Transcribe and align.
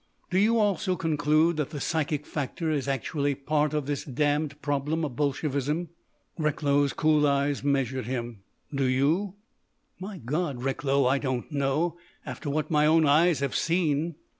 "Do 0.31 0.39
you, 0.39 0.57
also, 0.57 0.95
conclude 0.95 1.57
that 1.57 1.69
the 1.69 1.79
psychic 1.79 2.25
factor 2.25 2.71
is 2.71 2.87
actually 2.87 3.35
part 3.35 3.71
of 3.75 3.85
this 3.85 4.03
damned 4.03 4.59
problem 4.63 5.05
of 5.05 5.15
Bolshevism?" 5.15 5.89
Recklow's 6.39 6.91
cool 6.91 7.27
eyes 7.27 7.63
measured 7.63 8.05
him: 8.07 8.39
"Do 8.73 8.85
you?" 8.85 9.35
"My 9.99 10.17
God, 10.17 10.63
Recklow, 10.63 11.05
I 11.05 11.19
don't 11.19 11.51
know—after 11.51 12.49
what 12.49 12.71
my 12.71 12.87
own 12.87 13.05
eyes 13.05 13.41
have 13.41 13.55
seen." 13.55 14.15